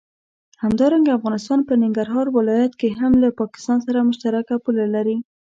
[0.63, 5.17] همدارنګه افغانستان په ننګرهار ولايت کې هم له پاکستان سره مشترکه پوله لري.